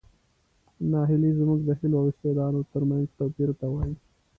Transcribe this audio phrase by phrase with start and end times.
[0.91, 3.95] ناهیلي زموږ د هیلو او استعدادونو ترمنځ توپیر ته وایي.